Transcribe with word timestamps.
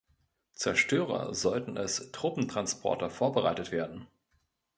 Zerstörer 0.53 1.31
sollten 1.35 1.77
als 1.77 2.11
Truppentransporter 2.11 3.11
vorbereitet 3.11 3.71
werden. 3.71 4.07